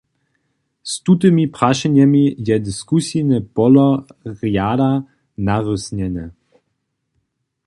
[0.93, 3.87] Z tutymi prašenjemi je diskusijne polo
[4.43, 4.91] rjada
[5.51, 6.31] narysnjene.